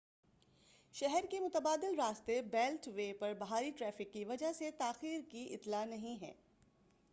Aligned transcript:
شہر 0.95 1.25
کے 1.29 1.39
متبادل 1.39 1.95
راستے 1.95 2.41
بیلٹ 2.51 2.87
وے 2.87 3.11
پر 3.13 3.33
بھاری 3.37 3.71
ٹریفک 3.71 4.13
کی 4.13 4.23
وجہ 4.25 4.51
سے 4.53 4.71
تاخیر 4.77 5.19
کی 5.29 5.47
اطلاع 5.53 5.83
نہیں 5.85 6.21
ہے 6.21 6.33